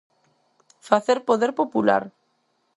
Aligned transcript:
Facer 0.87 1.17
poder 1.29 1.51
popular. 1.59 2.03